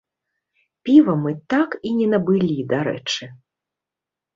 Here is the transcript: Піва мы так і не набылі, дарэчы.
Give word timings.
Піва 0.87 1.13
мы 1.27 1.31
так 1.55 1.79
і 1.91 1.95
не 2.01 2.07
набылі, 2.17 2.59
дарэчы. 2.77 3.23